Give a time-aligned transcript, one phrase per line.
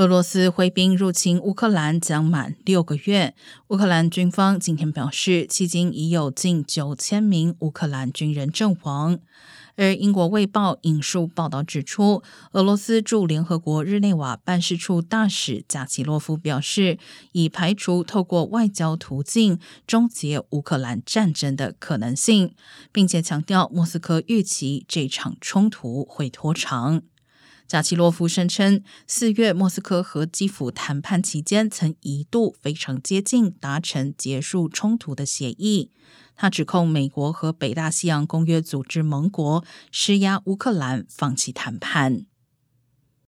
[0.00, 3.34] 俄罗斯挥兵入侵乌克兰将满六个月。
[3.68, 9.18] 乌克兰军方今天表示，迄今已有近九千名乌克兰军人阵亡。
[9.76, 16.96] 而英国《卫报》引述报道指出，俄罗斯驻联合国日内瓦办事处大使贾奇洛夫表示，
[17.32, 22.54] 已排除透过外交途径终结乌克兰战争的可能性，
[22.90, 27.02] 并且强调莫斯科预期这场冲突会拖长。
[27.70, 35.92] 贾奇洛夫声称，四月莫斯科和基辅谈判期间，曾一度非常接近达成结束冲突的协议。
[36.34, 42.26] 他指控美国和北大西洋公约组织盟国施压乌克兰放弃谈判。